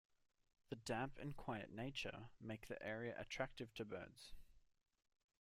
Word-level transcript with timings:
The 0.69 0.77
damp 0.77 1.19
and 1.19 1.37
quiet 1.37 1.69
nature 1.71 2.31
make 2.39 2.65
the 2.67 2.81
area 2.81 3.13
attractive 3.21 3.71
to 3.75 3.85
birds. 3.85 4.33